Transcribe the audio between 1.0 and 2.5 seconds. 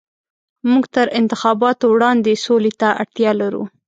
انتخاباتو وړاندې